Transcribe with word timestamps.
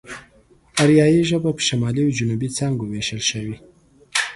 آريايي 0.83 1.21
ژبه 1.29 1.49
په 1.57 1.61
شمالي 1.67 2.01
او 2.05 2.15
جنوبي 2.17 2.49
څانگو 2.57 2.85
وېشل 2.87 3.21
شوې. 3.29 3.55